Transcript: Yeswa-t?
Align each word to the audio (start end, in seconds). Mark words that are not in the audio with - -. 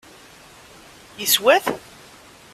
Yeswa-t? 1.19 1.65